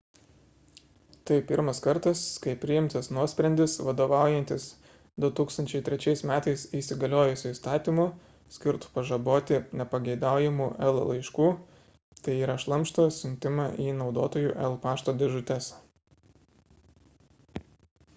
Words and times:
tai 1.29 1.35
pirmas 1.49 1.81
kartas 1.87 2.21
kai 2.45 2.53
priimtas 2.63 3.09
nuosprendis 3.17 3.75
vadovaujantis 3.89 4.65
2003 5.25 6.15
m 6.29 6.33
įsigaliojusiu 6.81 7.49
įstatymu 7.57 8.07
skirtu 8.57 8.89
pažaboti 8.97 9.59
nepageidaujamų 9.83 10.71
el 10.89 11.01
laiškų 11.11 11.51
tai 12.25 12.39
yra 12.47 12.57
šlamšto 12.67 13.07
siuntimą 13.23 13.69
į 13.89 13.89
naudotojų 14.03 14.57
el 14.67 14.81
pašto 14.89 15.19
dėžutes 15.23 15.69